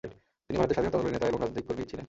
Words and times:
তিনি 0.45 0.57
ভারতের 0.59 0.75
স্বাধীনতা 0.77 0.97
আন্দোলনের 0.97 1.15
নেতা 1.15 1.29
এবং 1.29 1.39
রাজনৈতিক 1.41 1.65
কর্মী 1.67 1.83
ছিলেন। 1.89 1.99